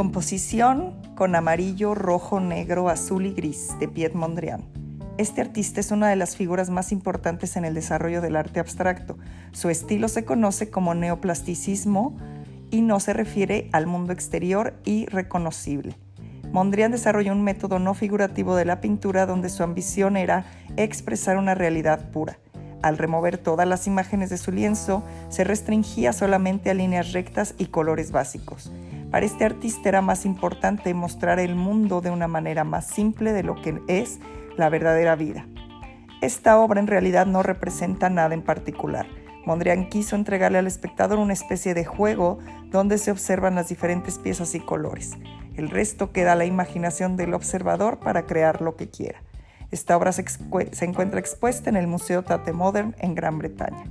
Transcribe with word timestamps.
Composición 0.00 0.94
con 1.14 1.34
amarillo, 1.34 1.94
rojo, 1.94 2.40
negro, 2.40 2.88
azul 2.88 3.26
y 3.26 3.34
gris 3.34 3.78
de 3.78 3.86
Piet 3.86 4.14
Mondrian. 4.14 4.64
Este 5.18 5.42
artista 5.42 5.78
es 5.78 5.90
una 5.90 6.08
de 6.08 6.16
las 6.16 6.36
figuras 6.36 6.70
más 6.70 6.90
importantes 6.90 7.54
en 7.56 7.66
el 7.66 7.74
desarrollo 7.74 8.22
del 8.22 8.36
arte 8.36 8.60
abstracto. 8.60 9.18
Su 9.52 9.68
estilo 9.68 10.08
se 10.08 10.24
conoce 10.24 10.70
como 10.70 10.94
neoplasticismo 10.94 12.16
y 12.70 12.80
no 12.80 12.98
se 12.98 13.12
refiere 13.12 13.68
al 13.72 13.86
mundo 13.86 14.14
exterior 14.14 14.72
y 14.86 15.04
reconocible. 15.04 15.98
Mondrian 16.50 16.92
desarrolló 16.92 17.32
un 17.32 17.44
método 17.44 17.78
no 17.78 17.92
figurativo 17.92 18.56
de 18.56 18.64
la 18.64 18.80
pintura 18.80 19.26
donde 19.26 19.50
su 19.50 19.62
ambición 19.62 20.16
era 20.16 20.46
expresar 20.78 21.36
una 21.36 21.54
realidad 21.54 22.10
pura. 22.10 22.38
Al 22.80 22.96
remover 22.96 23.36
todas 23.36 23.68
las 23.68 23.86
imágenes 23.86 24.30
de 24.30 24.38
su 24.38 24.50
lienzo, 24.50 25.04
se 25.28 25.44
restringía 25.44 26.14
solamente 26.14 26.70
a 26.70 26.74
líneas 26.74 27.12
rectas 27.12 27.54
y 27.58 27.66
colores 27.66 28.12
básicos. 28.12 28.72
Para 29.10 29.26
este 29.26 29.44
artista 29.44 29.88
era 29.88 30.02
más 30.02 30.24
importante 30.24 30.94
mostrar 30.94 31.40
el 31.40 31.56
mundo 31.56 32.00
de 32.00 32.10
una 32.10 32.28
manera 32.28 32.62
más 32.62 32.86
simple 32.86 33.32
de 33.32 33.42
lo 33.42 33.56
que 33.56 33.80
es 33.88 34.20
la 34.56 34.68
verdadera 34.68 35.16
vida. 35.16 35.46
Esta 36.20 36.58
obra 36.58 36.80
en 36.80 36.86
realidad 36.86 37.26
no 37.26 37.42
representa 37.42 38.08
nada 38.08 38.34
en 38.34 38.42
particular. 38.42 39.06
Mondrian 39.46 39.88
quiso 39.88 40.16
entregarle 40.16 40.58
al 40.58 40.66
espectador 40.66 41.18
una 41.18 41.32
especie 41.32 41.74
de 41.74 41.84
juego 41.84 42.38
donde 42.70 42.98
se 42.98 43.10
observan 43.10 43.56
las 43.56 43.68
diferentes 43.68 44.18
piezas 44.18 44.54
y 44.54 44.60
colores. 44.60 45.12
El 45.56 45.70
resto 45.70 46.12
queda 46.12 46.32
a 46.32 46.36
la 46.36 46.44
imaginación 46.44 47.16
del 47.16 47.34
observador 47.34 47.98
para 47.98 48.26
crear 48.26 48.62
lo 48.62 48.76
que 48.76 48.90
quiera. 48.90 49.22
Esta 49.70 49.96
obra 49.96 50.12
se, 50.12 50.24
encuentra 50.84 51.20
expuesta 51.20 51.70
en 51.70 51.76
el 51.76 51.86
Museo 51.86 52.22
Tate 52.22 52.52
Modern 52.52 52.94
en 52.98 53.14
Gran 53.14 53.38
Bretaña. 53.38 53.84